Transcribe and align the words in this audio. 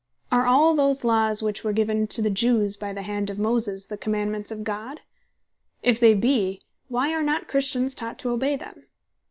Are 0.31 0.47
all 0.47 0.73
those 0.73 1.03
Laws 1.03 1.43
which 1.43 1.63
were 1.63 1.73
given 1.73 2.07
to 2.07 2.23
the 2.23 2.31
Jews 2.31 2.75
by 2.75 2.91
the 2.91 3.03
hand 3.03 3.29
of 3.29 3.37
Moses, 3.37 3.85
the 3.85 3.97
Commandements 3.97 4.49
of 4.49 4.63
God? 4.63 5.01
If 5.83 5.99
they 5.99 6.15
bee, 6.15 6.63
why 6.87 7.13
are 7.13 7.21
not 7.21 7.47
Christians 7.47 7.93
taught 7.93 8.17
to 8.17 8.31
obey 8.31 8.55
them? 8.55 8.87